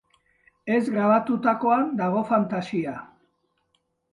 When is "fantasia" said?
2.33-2.95